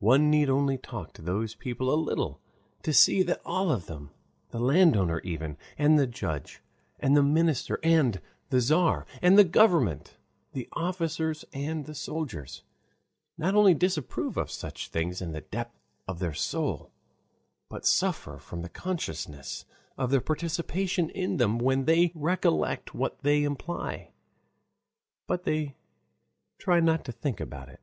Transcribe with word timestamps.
One 0.00 0.28
need 0.28 0.50
only 0.50 0.76
talk 0.76 1.12
to 1.12 1.22
these 1.22 1.54
people 1.54 1.94
a 1.94 1.94
little 1.94 2.40
to 2.82 2.92
see 2.92 3.22
that 3.22 3.40
all 3.44 3.70
of 3.70 3.86
them, 3.86 4.10
the 4.50 4.58
landowner 4.58 5.20
even, 5.20 5.56
and 5.78 5.96
the 5.96 6.08
judge, 6.08 6.60
and 6.98 7.16
the 7.16 7.22
minister 7.22 7.78
and 7.84 8.20
the 8.50 8.58
Tzar 8.58 9.06
and 9.22 9.38
the 9.38 9.44
government, 9.44 10.16
the 10.52 10.68
officers 10.72 11.44
and 11.52 11.86
the 11.86 11.94
soldiers, 11.94 12.64
not 13.38 13.54
only 13.54 13.72
disapprove 13.74 14.36
of 14.36 14.50
such 14.50 14.88
things 14.88 15.22
in 15.22 15.30
the 15.30 15.42
depth 15.42 15.78
of 16.08 16.18
their 16.18 16.34
soul, 16.34 16.90
but 17.70 17.86
suffer 17.86 18.38
from 18.38 18.62
the 18.62 18.68
consciousness 18.68 19.64
of 19.96 20.10
their 20.10 20.20
participation 20.20 21.08
in 21.10 21.36
them 21.36 21.58
when 21.60 21.84
they 21.84 22.10
recollect 22.16 22.92
what 22.96 23.20
they 23.20 23.44
imply. 23.44 24.10
But 25.28 25.44
they 25.44 25.76
try 26.58 26.80
not 26.80 27.04
to 27.04 27.12
think 27.12 27.38
about 27.38 27.68
it. 27.68 27.78